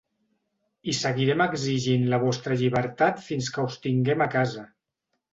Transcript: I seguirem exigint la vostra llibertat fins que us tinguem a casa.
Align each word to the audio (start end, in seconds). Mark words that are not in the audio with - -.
I 0.91 0.93
seguirem 0.99 1.43
exigint 1.43 2.07
la 2.13 2.19
vostra 2.23 2.57
llibertat 2.61 3.21
fins 3.27 3.51
que 3.59 3.65
us 3.69 3.77
tinguem 3.83 4.25
a 4.27 4.29
casa. 4.37 4.65